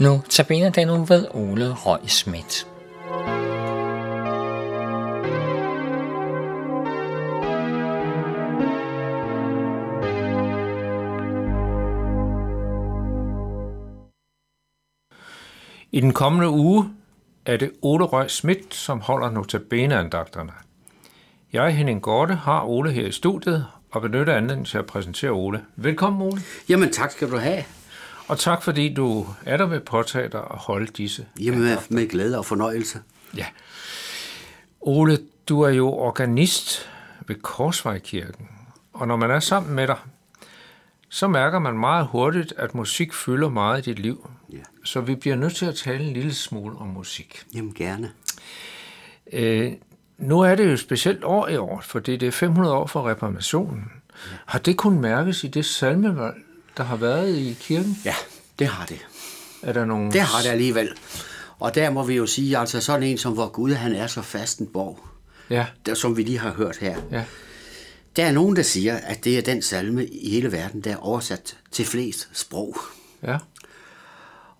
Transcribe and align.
Nu 0.00 0.22
tabiner 0.28 0.70
den 0.70 0.86
nu 0.86 1.04
ved 1.04 1.26
Ole 1.34 1.74
Røg 1.74 2.00
Schmidt. 2.06 2.66
I 15.92 16.00
den 16.00 16.12
kommende 16.12 16.48
uge 16.48 16.90
er 17.46 17.56
det 17.56 17.70
Ole 17.82 18.04
Røg 18.04 18.30
Schmidt, 18.30 18.74
som 18.74 19.00
holder 19.00 19.30
notabeneandagterne. 19.30 20.52
Jeg, 21.52 21.76
Henning 21.76 22.02
Gorte, 22.02 22.34
har 22.34 22.64
Ole 22.64 22.92
her 22.92 23.06
i 23.06 23.12
studiet 23.12 23.66
og 23.90 24.02
benytter 24.02 24.34
anledningen 24.34 24.64
til 24.64 24.78
at 24.78 24.86
præsentere 24.86 25.30
Ole. 25.30 25.64
Velkommen, 25.76 26.22
Ole. 26.22 26.40
Jamen 26.68 26.92
tak 26.92 27.10
skal 27.10 27.30
du 27.30 27.36
have. 27.36 27.64
Og 28.28 28.38
tak 28.38 28.62
fordi 28.62 28.94
du 28.94 29.26
er 29.46 29.56
der 29.56 29.66
ved 29.66 29.80
påtage 29.80 30.28
dig 30.28 30.40
at 30.40 30.56
holde 30.56 30.86
disse. 30.86 31.26
Jamen 31.40 31.60
med, 31.60 31.76
med 31.88 32.08
glæde 32.08 32.38
og 32.38 32.46
fornøjelse. 32.46 32.98
Ja. 33.36 33.46
Ole, 34.80 35.18
du 35.48 35.60
er 35.60 35.70
jo 35.70 35.88
organist 35.88 36.90
ved 37.26 37.36
Korsvejkirken. 37.36 38.48
Og 38.92 39.08
når 39.08 39.16
man 39.16 39.30
er 39.30 39.40
sammen 39.40 39.74
med 39.74 39.86
dig, 39.86 39.96
så 41.08 41.28
mærker 41.28 41.58
man 41.58 41.78
meget 41.78 42.06
hurtigt, 42.06 42.54
at 42.56 42.74
musik 42.74 43.14
fylder 43.14 43.48
meget 43.48 43.86
i 43.86 43.90
dit 43.90 43.98
liv. 43.98 44.30
Ja. 44.52 44.58
Så 44.84 45.00
vi 45.00 45.14
bliver 45.14 45.36
nødt 45.36 45.56
til 45.56 45.66
at 45.66 45.74
tale 45.74 46.04
en 46.04 46.12
lille 46.12 46.34
smule 46.34 46.76
om 46.76 46.86
musik. 46.86 47.44
Jamen 47.54 47.74
gerne. 47.74 48.10
Øh, 49.32 49.72
nu 50.18 50.40
er 50.40 50.54
det 50.54 50.70
jo 50.70 50.76
specielt 50.76 51.24
år 51.24 51.48
i 51.48 51.56
år, 51.56 51.80
fordi 51.80 52.16
det 52.16 52.26
er 52.26 52.32
500 52.32 52.74
år 52.74 52.86
for 52.86 53.10
reformationen. 53.10 53.84
Ja. 54.30 54.36
Har 54.46 54.58
det 54.58 54.76
kun 54.76 55.00
mærkes 55.00 55.44
i 55.44 55.48
det 55.48 55.64
salmevalg, 55.64 56.36
der 56.78 56.84
har 56.84 56.96
været 56.96 57.36
i 57.38 57.56
kirken? 57.60 57.98
Ja, 58.04 58.14
det 58.58 58.66
har 58.66 58.86
det. 58.86 59.06
Er 59.62 59.72
der 59.72 59.84
nogle... 59.84 60.12
Det 60.12 60.20
har 60.20 60.42
det 60.42 60.48
alligevel. 60.48 60.88
Og 61.58 61.74
der 61.74 61.90
må 61.90 62.04
vi 62.04 62.14
jo 62.14 62.26
sige, 62.26 62.58
altså 62.58 62.80
sådan 62.80 63.02
en 63.02 63.18
som 63.18 63.36
vor 63.36 63.48
Gud, 63.48 63.72
han 63.72 63.94
er 63.94 64.06
så 64.06 64.22
fast 64.22 64.58
en 64.58 64.66
borg, 64.66 64.98
Ja, 65.50 65.66
der, 65.86 65.94
som 65.94 66.16
vi 66.16 66.22
lige 66.22 66.38
har 66.38 66.52
hørt 66.52 66.76
her. 66.76 67.00
ja, 67.10 67.24
Der 68.16 68.24
er 68.26 68.32
nogen, 68.32 68.56
der 68.56 68.62
siger, 68.62 68.96
at 68.96 69.24
det 69.24 69.38
er 69.38 69.42
den 69.42 69.62
salme 69.62 70.06
i 70.06 70.30
hele 70.30 70.52
verden, 70.52 70.80
der 70.80 70.92
er 70.92 70.96
oversat 70.96 71.56
til 71.72 71.84
flest 71.84 72.28
sprog. 72.32 72.76
ja, 73.22 73.38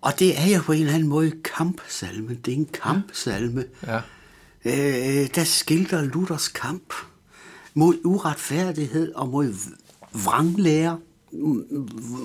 Og 0.01 0.19
det 0.19 0.39
er 0.39 0.55
jo 0.55 0.61
på 0.61 0.71
en 0.71 0.79
eller 0.81 0.93
anden 0.93 1.09
måde 1.09 1.31
kampsalme. 1.57 2.37
Det 2.45 2.51
er 2.53 2.57
en 2.57 2.69
kampsalme. 2.83 3.63
ja. 3.87 3.97
øh, 4.65 5.27
der 5.35 5.43
skildrer 5.43 6.01
Luthers 6.01 6.47
kamp 6.47 6.93
mod 7.73 7.95
uretfærdighed 8.03 9.13
og 9.13 9.29
mod 9.29 9.53
vranglærer, 10.13 10.97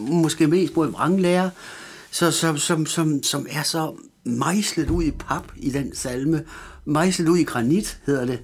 måske 0.09 0.47
mest 0.47 0.77
mod 0.77 0.89
vranglærer, 0.91 1.51
så, 2.11 2.31
som, 2.31 2.57
som, 2.59 2.87
som, 2.87 3.23
som 3.23 3.47
er 3.51 3.63
så 3.63 3.95
mejslet 4.25 4.91
ud 4.91 5.05
i 5.05 5.11
pap 5.11 5.45
i 5.57 5.71
den 5.71 5.95
salme, 5.97 6.45
mejslet 6.85 7.29
ud 7.29 7.39
i 7.39 7.45
granit, 7.45 7.99
hedder 8.07 8.25
det, 8.25 8.39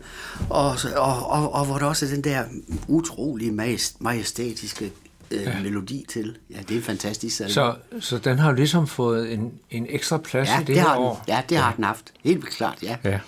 og, 0.50 0.76
og, 0.96 1.26
og, 1.30 1.54
og 1.54 1.66
hvor 1.66 1.78
der 1.78 1.86
også 1.86 2.06
er 2.06 2.10
den 2.10 2.24
der 2.24 2.44
utrolig 2.88 3.52
majest- 3.52 3.96
majestætiske 4.00 4.92
øh, 5.30 5.42
ja. 5.42 5.62
melodi 5.62 6.04
til. 6.08 6.36
Ja, 6.50 6.56
det 6.68 6.70
er 6.70 6.76
en 6.76 6.82
fantastisk 6.82 7.36
salme. 7.36 7.52
Så, 7.52 7.74
så 8.00 8.18
den 8.18 8.38
har 8.38 8.48
jo 8.50 8.54
ligesom 8.56 8.86
fået 8.86 9.32
en, 9.32 9.52
en 9.70 9.86
ekstra 9.88 10.18
plads 10.18 10.48
ja, 10.48 10.56
i 10.56 10.58
det, 10.58 10.66
det 10.66 10.76
her 10.76 10.82
har 10.88 10.94
den. 10.94 11.04
år. 11.04 11.24
Ja, 11.28 11.42
det 11.48 11.58
har 11.58 11.72
den 11.76 11.84
haft. 11.84 12.12
Helt 12.24 12.46
klart, 12.46 12.78
ja. 12.82 12.96
Ja. 13.04 13.20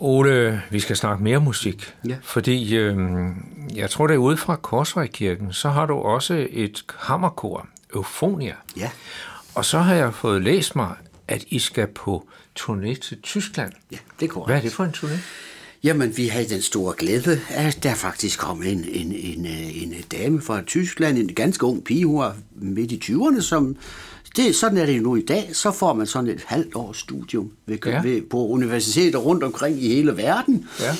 Ole, 0.00 0.62
vi 0.70 0.80
skal 0.80 0.96
snakke 0.96 1.24
mere 1.24 1.40
musik. 1.40 1.94
Ja. 2.08 2.16
Fordi 2.22 2.76
øh, 2.76 2.96
jeg 3.74 3.90
tror, 3.90 4.06
det 4.06 4.14
er 4.14 4.18
ude 4.18 4.36
fra 4.36 4.56
Korsvejkirken, 4.56 5.52
så 5.52 5.68
har 5.68 5.86
du 5.86 5.94
også 5.94 6.46
et 6.50 6.84
hammerkor, 6.96 7.66
Eufonia. 7.94 8.54
Ja. 8.76 8.90
Og 9.54 9.64
så 9.64 9.78
har 9.78 9.94
jeg 9.94 10.14
fået 10.14 10.42
læst 10.42 10.76
mig, 10.76 10.94
at 11.28 11.44
I 11.48 11.58
skal 11.58 11.86
på 11.86 12.28
turné 12.60 13.00
til 13.00 13.22
Tyskland. 13.22 13.72
Ja, 13.92 13.96
det 14.20 14.28
er 14.28 14.32
korrekt. 14.32 14.48
Hvad 14.48 14.56
er 14.56 14.60
det 14.60 14.72
for 14.72 14.84
en 14.84 14.94
turné? 14.96 15.18
Jamen, 15.82 16.16
vi 16.16 16.26
havde 16.26 16.48
den 16.48 16.62
store 16.62 16.94
glæde, 16.98 17.40
at 17.48 17.78
der 17.82 17.94
faktisk 17.94 18.38
kom 18.38 18.62
en, 18.62 18.84
en, 18.88 19.12
en, 19.12 19.46
øh, 19.46 19.82
en 19.82 19.94
dame 20.12 20.40
fra 20.40 20.62
Tyskland, 20.62 21.18
en 21.18 21.34
ganske 21.34 21.64
ung 21.66 21.84
pige, 21.84 22.06
hun 22.06 22.18
var 22.18 22.36
midt 22.54 22.92
i 22.92 23.00
20'erne, 23.04 23.40
som 23.40 23.76
det, 24.36 24.56
sådan 24.56 24.78
er 24.78 24.86
det 24.86 24.96
jo 24.96 25.02
nu 25.02 25.16
i 25.16 25.22
dag, 25.24 25.50
så 25.52 25.72
får 25.72 25.92
man 25.92 26.06
sådan 26.06 26.30
et 26.30 26.42
halvt 26.46 26.76
års 26.76 26.96
studium 26.96 27.50
ved, 27.66 27.78
Ja. 27.86 28.02
ved, 28.02 28.22
på 28.22 28.46
universiteter 28.46 29.18
rundt 29.18 29.42
omkring 29.44 29.82
i 29.82 29.88
hele 29.88 30.16
verden. 30.16 30.66
Ja. 30.80 30.96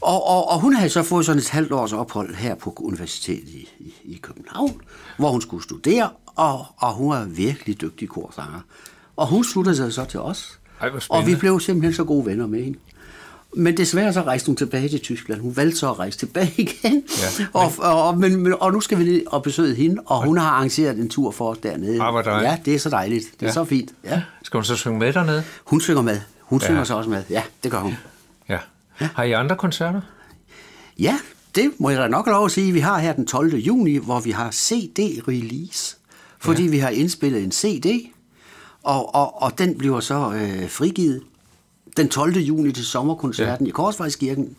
Og, 0.00 0.26
og, 0.26 0.48
og 0.50 0.60
hun 0.60 0.72
havde 0.74 0.90
så 0.90 1.02
fået 1.02 1.26
sådan 1.26 1.38
et 1.38 1.48
halvt 1.48 1.72
års 1.72 1.92
ophold 1.92 2.34
her 2.34 2.54
på 2.54 2.74
universitetet 2.80 3.48
i, 3.48 3.68
i, 3.80 3.94
i 4.04 4.18
København, 4.22 4.80
hvor 5.18 5.30
hun 5.30 5.40
skulle 5.40 5.62
studere, 5.62 6.10
og, 6.26 6.66
og 6.76 6.94
hun 6.94 7.10
var 7.10 7.24
virkelig 7.24 7.80
dygtig 7.80 8.08
korsanger. 8.08 8.60
Og 9.16 9.26
hun 9.26 9.44
sluttede 9.44 9.76
sig 9.76 9.92
så 9.92 10.04
til 10.04 10.20
os. 10.20 10.58
Ej, 10.80 10.90
og 11.08 11.26
vi 11.26 11.34
blev 11.36 11.60
simpelthen 11.60 11.94
så 11.94 12.04
gode 12.04 12.26
venner 12.26 12.46
med 12.46 12.62
hende. 12.64 12.78
Men 13.56 13.76
desværre 13.76 14.12
så 14.12 14.22
rejste 14.22 14.46
hun 14.46 14.56
tilbage 14.56 14.88
til 14.88 15.00
Tyskland. 15.00 15.40
Hun 15.40 15.56
valgte 15.56 15.78
så 15.78 15.90
at 15.90 15.98
rejse 15.98 16.18
tilbage 16.18 16.52
igen. 16.56 17.02
Ja, 17.40 17.46
og, 17.60 17.72
og, 17.78 18.02
og, 18.06 18.18
men, 18.18 18.36
men, 18.36 18.54
og 18.60 18.72
nu 18.72 18.80
skal 18.80 18.98
vi 18.98 19.04
ned 19.04 19.22
og 19.26 19.42
besøge 19.42 19.74
hende, 19.74 20.02
og 20.06 20.24
hun 20.24 20.38
har 20.38 20.48
arrangeret 20.50 20.98
en 20.98 21.08
tur 21.08 21.30
for 21.30 21.50
os 21.50 21.58
dernede. 21.58 22.02
Ah. 22.02 22.42
Ja, 22.44 22.58
det 22.64 22.74
er 22.74 22.78
så 22.78 22.90
dejligt. 22.90 23.24
Det 23.40 23.42
er 23.42 23.46
Ja. 23.46 23.52
så 23.52 23.64
fint. 23.64 23.90
Ja. 24.04 24.22
Skal 24.42 24.58
hun 24.58 24.64
så 24.64 24.76
synge 24.76 24.98
med 24.98 25.12
dernede? 25.12 25.44
Hun 25.64 25.80
synger 25.80 26.02
med. 26.02 26.20
Hun 26.40 26.60
Ja. 26.60 26.66
synger 26.66 26.84
så 26.84 26.94
også 26.94 27.10
med. 27.10 27.22
Ja, 27.30 27.42
det 27.62 27.70
gør 27.70 27.78
hun. 27.80 27.96
Ja. 28.48 28.58
Har 28.94 29.22
I 29.22 29.32
andre 29.32 29.56
koncerter? 29.56 30.00
Ja, 30.98 31.18
det 31.54 31.70
må 31.78 31.90
jeg 31.90 31.98
da 32.00 32.08
nok 32.08 32.26
lov 32.26 32.44
at 32.44 32.50
sige. 32.52 32.72
Vi 32.72 32.80
har 32.80 32.98
her 32.98 33.12
den 33.12 33.26
12. 33.26 33.54
juni, 33.56 33.96
hvor 33.96 34.20
vi 34.20 34.30
har 34.30 34.50
CD-release. 34.50 35.96
Fordi 36.38 36.64
ja. 36.64 36.70
vi 36.70 36.78
har 36.78 36.88
indspillet 36.88 37.42
en 37.44 37.52
CD, 37.52 38.10
og, 38.82 39.14
og, 39.14 39.42
og 39.42 39.58
den 39.58 39.78
bliver 39.78 40.00
så 40.00 40.32
øh, 40.34 40.68
frigivet 40.70 41.22
den 41.96 42.08
12. 42.08 42.36
juni 42.36 42.72
til 42.72 42.86
sommerkoncerten 42.86 43.66
ja. 43.66 43.70
i 43.70 43.72
Korsvejskirken. 43.72 44.56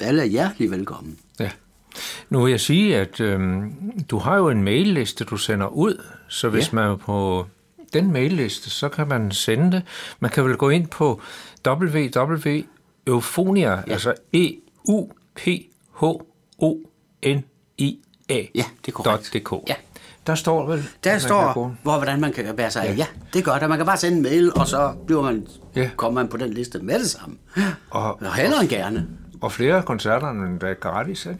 Alle 0.00 0.22
er 0.22 0.26
hjertelig 0.26 0.70
velkommen. 0.70 1.18
Ja. 1.40 1.50
Nu 2.30 2.42
vil 2.42 2.50
jeg 2.50 2.60
sige, 2.60 2.96
at 2.96 3.20
øhm, 3.20 3.72
du 4.10 4.18
har 4.18 4.36
jo 4.36 4.48
en 4.48 4.62
mailliste, 4.62 5.24
du 5.24 5.36
sender 5.36 5.66
ud, 5.66 6.02
så 6.28 6.48
hvis 6.48 6.72
ja. 6.72 6.74
man 6.74 6.90
er 6.90 6.96
på 6.96 7.46
den 7.92 8.12
mailliste, 8.12 8.70
så 8.70 8.88
kan 8.88 9.08
man 9.08 9.32
sende 9.32 9.72
det. 9.72 9.82
Man 10.20 10.30
kan 10.30 10.44
vel 10.44 10.56
gå 10.56 10.70
ind 10.70 10.88
på 10.88 11.20
www.eufonia, 11.66 13.70
ja. 13.70 13.82
altså 13.92 14.14
e 14.32 14.52
u 14.88 15.08
p 15.34 15.40
h 15.92 16.04
o 16.58 16.78
n 17.26 17.44
i 17.78 17.98
a 18.28 18.42
Ja, 18.54 18.64
det 18.86 18.88
er 18.88 18.92
korrekt. 18.92 19.30
.dk. 19.34 19.52
Ja. 19.68 19.74
Der 20.26 20.34
står 20.34 20.66
vel... 20.66 20.84
Der 21.04 21.18
står, 21.18 21.52
hvor, 21.82 21.92
hvordan 21.98 22.20
man 22.20 22.32
kan 22.32 22.56
bære 22.56 22.70
sig 22.70 22.84
af. 22.88 22.96
Ja, 22.96 23.06
det 23.32 23.44
gør 23.44 23.58
det. 23.58 23.68
Man 23.68 23.78
kan 23.78 23.86
bare 23.86 23.96
sende 23.96 24.16
en 24.16 24.22
mail, 24.22 24.52
og 24.54 24.68
så 24.68 24.92
bliver 25.06 25.22
man, 25.22 25.46
Ja. 25.76 25.80
ja. 25.82 25.90
kommer 25.96 26.20
man 26.20 26.28
på 26.30 26.36
den 26.36 26.50
liste 26.52 26.78
med 26.78 26.98
det 26.98 27.10
samme. 27.10 27.36
Og- 27.90 28.22
Og 28.22 28.34
hellere 28.34 28.60
end 28.60 28.68
gerne. 28.68 29.06
Og 29.40 29.52
flere 29.52 29.76
af 29.76 29.84
koncerterne 29.84 30.58
der 30.60 30.66
er 30.66 30.74
gratis, 30.74 31.26
er 31.26 31.30
de? 31.30 31.36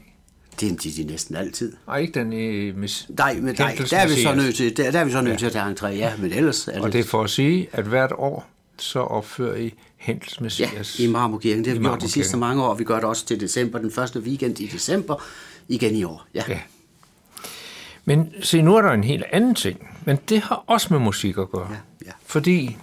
Det 0.60 0.72
er 0.72 0.76
de, 0.76 1.02
de 1.02 1.04
næsten 1.10 1.36
altid. 1.36 1.72
Og 1.86 2.00
ikke 2.02 2.20
den 2.20 2.32
i... 2.32 2.70
Mis- 2.72 3.06
Nej, 3.18 3.34
men 3.34 3.54
nej, 3.58 3.76
der 3.90 3.96
er 3.96 4.06
vi 4.08 4.22
så 4.22 4.34
nødt 4.34 4.54
til, 4.56 4.76
der, 4.76 4.90
der 4.90 4.98
er 5.00 5.04
vi 5.04 5.10
så 5.12 5.20
nødt 5.20 5.38
til 5.38 5.46
at 5.46 5.52
tage 5.52 5.74
entré, 5.74 5.86
ja, 5.86 6.12
men 6.18 6.32
ellers 6.32 6.68
er 6.68 6.80
Og 6.82 6.92
det 6.92 7.00
er 7.00 7.04
for 7.04 7.22
at 7.22 7.30
sige, 7.30 7.68
at 7.72 7.84
hvert 7.84 8.12
år, 8.18 8.46
så 8.78 8.98
opfører 9.00 9.56
I 9.56 9.74
Hentels 9.96 10.38
Ja, 10.38 10.42
Messias. 10.44 10.98
i 11.00 11.06
Marmorkirken. 11.06 11.64
Det 11.64 11.72
har 11.72 11.78
vi 11.78 11.84
gjort 11.84 12.00
de 12.02 12.08
sidste 12.10 12.36
mange 12.36 12.62
år. 12.64 12.74
Vi 12.74 12.84
gør 12.84 12.94
det 12.94 13.04
også 13.04 13.26
til 13.26 13.40
december, 13.40 13.78
den 13.78 13.90
første 13.90 14.20
weekend 14.20 14.60
i 14.60 14.66
december, 14.66 15.22
igen 15.68 15.94
i 15.94 16.04
år. 16.04 16.26
Ja. 16.34 16.42
Ja. 16.48 16.58
Men 18.04 18.32
se, 18.42 18.62
nu 18.62 18.76
er 18.76 18.82
der 18.82 18.90
en 18.90 19.04
helt 19.04 19.24
anden 19.32 19.54
ting, 19.54 19.88
men 20.04 20.16
det 20.28 20.40
har 20.40 20.64
også 20.66 20.86
med 20.90 20.98
musik 21.00 21.38
at 21.38 21.50
gøre. 21.50 21.68
Ja, 21.70 21.76
ja. 22.06 22.10
Fordi 22.26 22.76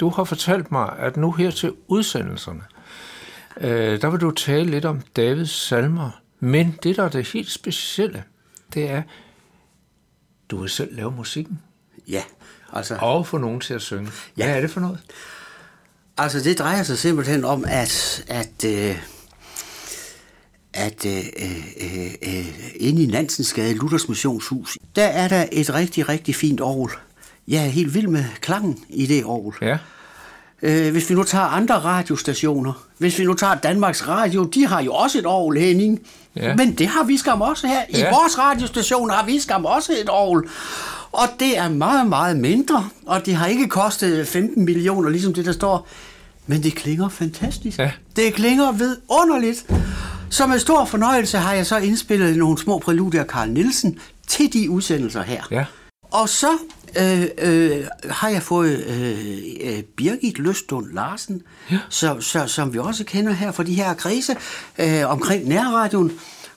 du 0.00 0.08
har 0.08 0.24
fortalt 0.24 0.72
mig, 0.72 0.98
at 0.98 1.16
nu 1.16 1.32
her 1.32 1.50
til 1.50 1.72
udsendelserne, 1.88 2.62
øh, 3.60 4.00
der 4.02 4.10
vil 4.10 4.20
du 4.20 4.30
tale 4.30 4.70
lidt 4.70 4.84
om 4.84 5.00
Davids 5.16 5.50
salmer. 5.50 6.10
Men 6.40 6.78
det, 6.82 6.96
der 6.96 7.04
er 7.04 7.08
det 7.08 7.28
helt 7.28 7.50
specielle, 7.50 8.24
det 8.74 8.90
er, 8.90 9.02
du 10.50 10.56
vil 10.60 10.70
selv 10.70 10.96
lave 10.96 11.10
musikken 11.10 11.60
ja. 12.08 12.22
Altså, 12.72 12.96
og 13.00 13.26
få 13.26 13.38
nogen 13.38 13.60
til 13.60 13.74
at 13.74 13.82
synge. 13.82 14.10
Hvad 14.34 14.46
Ja. 14.46 14.56
er 14.56 14.60
det 14.60 14.70
for 14.70 14.80
noget? 14.80 14.98
altså, 16.18 16.40
det 16.40 16.58
drejer 16.58 16.82
sig 16.82 16.98
simpelthen 16.98 17.44
om, 17.44 17.64
at, 17.68 18.24
at, 18.28 18.64
øh, 18.66 18.96
at 20.74 21.06
øh, 21.06 21.16
øh, 21.16 22.14
øh, 22.22 22.46
inde 22.76 23.02
i 23.02 23.06
Nansensgade, 23.06 23.74
Luthers 23.74 24.08
Missionshus, 24.08 24.78
der 24.96 25.04
er 25.04 25.28
der 25.28 25.44
et 25.52 25.74
rigtig, 25.74 26.08
rigtig 26.08 26.34
fint 26.34 26.60
orgel. 26.60 26.92
Jeg 27.48 27.62
er 27.64 27.68
helt 27.68 27.94
vild 27.94 28.06
med 28.08 28.24
klangen 28.40 28.78
i 28.88 29.06
det 29.06 29.24
orgel. 29.24 29.54
Ja, 29.68 29.78
Øh, 30.64 30.92
hvis 30.92 31.10
vi 31.10 31.14
nu 31.14 31.22
tager 31.22 31.44
andre 31.44 31.74
radiostationer, 31.74 32.84
hvis 32.98 33.18
vi 33.18 33.24
nu 33.24 33.34
tager 33.34 33.54
Danmarks 33.54 34.08
Radio, 34.08 34.44
de 34.44 34.66
har 34.66 34.82
jo 34.82 34.92
også 34.94 35.18
et 35.18 35.26
orgel, 35.26 35.60
Henning. 35.60 36.00
Ja. 36.36 36.46
Ja. 36.48 36.54
Men 36.56 36.72
det 36.74 36.86
har 36.86 37.04
vi 37.04 37.16
skam 37.16 37.40
også 37.40 37.66
her. 37.66 37.80
I 37.88 37.98
Ja. 37.98 38.10
vores 38.10 38.38
radiostation 38.38 39.10
har 39.10 39.24
vi 39.26 39.40
skam 39.40 39.64
også 39.64 39.92
et 40.02 40.10
orgel. 40.10 40.44
Og 41.12 41.28
det 41.40 41.58
er 41.58 41.68
meget, 41.68 42.06
meget 42.06 42.36
mindre, 42.36 42.88
og 43.06 43.26
det 43.26 43.34
har 43.34 43.46
ikke 43.46 43.68
kostet 43.68 44.28
15 44.28 44.64
millioner, 44.64 45.10
ligesom 45.10 45.34
det 45.34 45.44
der 45.44 45.52
står. 45.52 45.88
Men 46.46 46.62
det 46.62 46.74
klinger 46.74 47.08
fantastisk. 47.08 47.78
Ja. 47.78 47.90
Det 48.16 48.34
klinger 48.34 48.72
vidunderligt. 48.72 49.66
Så 50.32 50.46
med 50.46 50.58
stor 50.58 50.84
fornøjelse 50.84 51.38
har 51.38 51.52
jeg 51.52 51.66
så 51.66 51.76
indspillet 51.76 52.36
nogle 52.36 52.58
små 52.58 52.78
præludier 52.78 53.20
af 53.20 53.26
Carl 53.26 53.50
Nielsen 53.50 53.98
til 54.26 54.52
de 54.52 54.70
udsendelser 54.70 55.22
her. 55.22 55.42
ja, 55.50 55.64
Og 56.10 56.28
så 56.28 56.58
øh, 56.98 57.24
øh, 57.38 57.84
har 58.10 58.28
jeg 58.28 58.42
fået 58.42 58.84
øh, 58.84 59.38
øh, 59.60 59.82
Birgit 59.82 60.38
Løstund 60.38 60.92
Larsen, 60.92 61.42
ja. 61.70 61.78
så, 61.88 62.20
så, 62.20 62.46
som 62.46 62.72
vi 62.72 62.78
også 62.78 63.04
kender 63.04 63.32
her 63.32 63.52
fra 63.52 63.62
de 63.62 63.74
her 63.74 63.94
krise 63.94 64.36
øh, 64.78 65.10
omkring 65.10 65.48
nærradioen. 65.48 66.12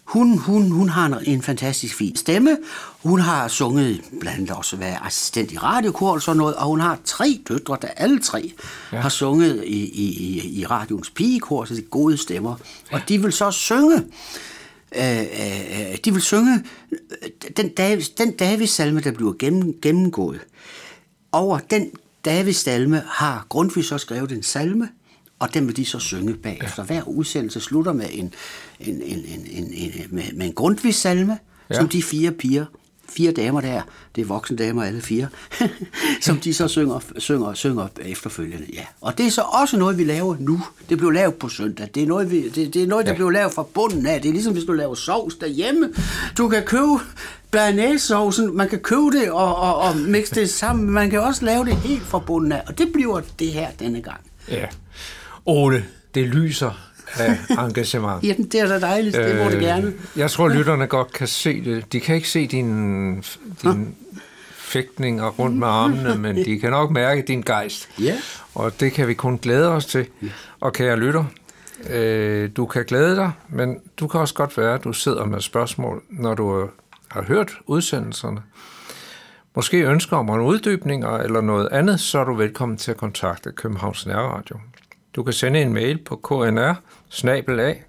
Hun, 0.05 0.37
hun, 0.37 0.71
hun 0.71 0.89
har 0.89 1.05
en, 1.05 1.15
en 1.23 1.41
fantastisk 1.41 1.95
fin 1.95 2.15
stemme. 2.15 2.57
Hun 3.03 3.19
har 3.19 3.47
sunget 3.47 4.01
blandt 4.19 4.37
andet 4.37 4.51
også 4.51 4.75
været 4.77 4.97
assistent 5.05 5.51
i 5.51 5.57
radiokor 5.57 6.11
og 6.11 6.21
sådan 6.21 6.37
noget, 6.37 6.55
og 6.55 6.65
hun 6.65 6.79
har 6.79 6.99
tre 7.05 7.41
døtre, 7.47 7.77
der 7.81 7.87
alle 7.87 8.19
tre 8.19 8.53
ja. 8.91 8.99
har 8.99 9.09
sunget 9.09 9.63
i, 9.65 9.85
i, 9.85 10.05
i, 10.05 10.59
i 10.59 10.65
radions 10.65 11.09
pigekor, 11.09 11.65
så 11.65 11.73
det 11.73 11.83
er 11.83 11.87
gode 11.87 12.17
stemmer. 12.17 12.55
Og 12.91 13.01
de 13.09 13.21
vil 13.21 13.31
så 13.31 13.51
synge 13.51 14.03
øh, 14.95 15.19
øh, 15.19 15.97
de 16.05 16.13
vil 16.13 16.21
synge 16.21 16.63
den, 17.57 17.69
Davids, 17.69 18.09
den 18.09 18.31
Davids 18.31 18.71
salme, 18.71 18.99
der 18.99 19.11
bliver 19.11 19.33
gennem, 19.39 19.73
gennemgået. 19.81 20.39
Over 21.31 21.59
den 21.59 21.91
Davids 22.25 22.57
salme 22.57 23.03
har 23.07 23.45
Grundtvig 23.49 23.85
så 23.85 23.97
skrevet 23.97 24.31
en 24.31 24.43
salme, 24.43 24.89
og 25.45 25.53
den 25.53 25.67
vil 25.67 25.77
de 25.77 25.85
så 25.85 25.99
synge 25.99 26.33
bagefter. 26.33 26.83
Hver 26.83 27.07
udsendelse 27.07 27.59
slutter 27.59 27.93
med 27.93 28.05
en, 28.11 28.33
en, 28.79 29.01
en, 29.01 29.25
en, 29.25 29.47
en, 29.51 29.73
en, 29.73 29.91
med, 30.09 30.23
med 30.33 30.45
en 30.45 30.53
Grundtvig 30.53 30.95
salme, 30.95 31.37
ja. 31.69 31.75
som 31.75 31.89
de 31.89 32.03
fire 32.03 32.31
piger 32.31 32.65
fire 33.09 33.31
damer 33.31 33.61
der, 33.61 33.81
det 34.15 34.21
er 34.21 34.25
voksne 34.25 34.57
damer 34.57 34.83
alle 34.83 35.01
fire, 35.01 35.27
som 36.21 36.37
de 36.37 36.53
så 36.53 36.67
synger, 36.67 36.99
synger, 37.17 37.53
synger 37.53 37.87
efterfølgende. 38.01 38.65
Ja. 38.73 38.83
Og 39.01 39.17
det 39.17 39.25
er 39.25 39.31
så 39.31 39.41
også 39.41 39.77
noget, 39.77 39.97
vi 39.97 40.03
laver 40.03 40.35
nu. 40.39 40.61
Det 40.89 40.97
blev 40.97 41.11
lavet 41.11 41.35
på 41.35 41.49
søndag. 41.49 41.89
Det 41.95 42.03
er 42.03 42.07
noget, 42.07 42.31
vi, 42.31 42.49
det, 42.49 42.73
det 42.73 42.83
er 42.83 42.87
noget 42.87 43.05
der 43.05 43.11
ja. 43.11 43.17
blev 43.17 43.29
lavet 43.29 43.53
fra 43.53 43.63
bunden 43.63 44.05
af. 44.05 44.21
Det 44.21 44.29
er 44.29 44.33
ligesom, 44.33 44.53
hvis 44.53 44.65
du 44.65 44.73
laver 44.73 44.95
sovs 44.95 45.35
derhjemme. 45.35 45.93
Du 46.37 46.47
kan 46.47 46.63
købe 46.63 46.99
bernæssovsen, 47.51 48.57
man 48.57 48.69
kan 48.69 48.79
købe 48.79 49.11
det 49.11 49.31
og, 49.31 49.55
og, 49.55 49.77
og 49.77 49.97
mixe 49.97 50.35
det 50.35 50.49
sammen. 50.49 50.89
Man 50.89 51.09
kan 51.09 51.21
også 51.21 51.45
lave 51.45 51.65
det 51.65 51.75
helt 51.75 52.03
fra 52.03 52.19
bunden 52.19 52.51
af. 52.51 52.63
Og 52.67 52.77
det 52.77 52.91
bliver 52.93 53.21
det 53.39 53.47
her 53.47 53.71
denne 53.79 54.01
gang. 54.01 54.21
Ja. 54.51 54.65
Ole, 55.45 55.85
det 56.15 56.27
lyser 56.27 56.71
af 57.19 57.37
engagement. 57.49 58.23
Jamen, 58.27 58.47
det 58.47 58.59
er 58.59 58.67
da 58.67 58.79
dejligt. 58.79 59.15
Det 59.15 59.35
må 59.35 59.45
det 59.45 59.53
øh, 59.53 59.61
gerne. 59.61 59.93
Jeg 60.15 60.31
tror, 60.31 60.47
lytterne 60.49 60.87
godt 60.87 61.13
kan 61.13 61.27
se 61.27 61.65
det. 61.65 61.93
De 61.93 61.99
kan 61.99 62.15
ikke 62.15 62.29
se 62.29 62.47
din, 62.47 63.23
din 63.63 63.95
fægtninger 64.51 65.29
rundt 65.29 65.57
med 65.57 65.67
armene, 65.67 66.15
men 66.23 66.35
de 66.35 66.59
kan 66.59 66.71
nok 66.71 66.91
mærke 66.91 67.21
din 67.21 67.41
gejst. 67.41 67.89
Ja. 67.99 68.15
Og 68.53 68.79
det 68.79 68.91
kan 68.91 69.07
vi 69.07 69.13
kun 69.13 69.37
glæde 69.37 69.69
os 69.71 69.85
til. 69.85 70.05
Og 70.59 70.73
kære 70.73 70.97
lytter, 70.97 71.25
øh, 71.89 72.49
du 72.57 72.65
kan 72.65 72.85
glæde 72.85 73.15
dig, 73.15 73.31
men 73.49 73.79
du 73.99 74.07
kan 74.07 74.19
også 74.19 74.33
godt 74.33 74.57
være, 74.57 74.73
at 74.73 74.83
du 74.83 74.93
sidder 74.93 75.25
med 75.25 75.41
spørgsmål, 75.41 76.03
når 76.09 76.33
du 76.33 76.69
har 77.07 77.23
hørt 77.23 77.51
udsendelserne. 77.65 78.41
Måske 79.55 79.77
ønsker 79.77 80.17
om 80.17 80.29
en 80.29 80.41
uddybninger 80.41 81.17
eller 81.17 81.41
noget 81.41 81.69
andet, 81.71 81.99
så 81.99 82.19
er 82.19 82.23
du 82.23 82.33
velkommen 82.33 82.77
til 82.77 82.91
at 82.91 82.97
kontakte 82.97 83.51
Københavns 83.51 84.05
Nærradio. 84.05 84.57
Du 85.15 85.23
kan 85.23 85.33
sende 85.33 85.61
en 85.61 85.73
mail 85.73 85.97
på 86.03 86.15
knr 86.15 86.75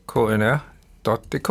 knr.dk 0.06 1.50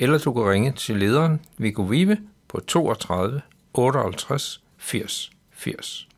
eller 0.00 0.18
du 0.18 0.32
kan 0.32 0.42
ringe 0.48 0.72
til 0.72 0.96
lederen 0.96 1.40
Viggo 1.58 1.82
Vive 1.82 2.16
på 2.48 2.60
32 2.60 3.40
58 3.74 4.60
80 4.78 5.30
80. 5.52 6.09